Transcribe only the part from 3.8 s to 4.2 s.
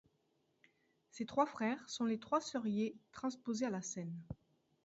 scène.